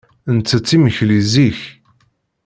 Nettett 0.35 0.73
imekli 0.75 1.15
zik. 1.31 1.59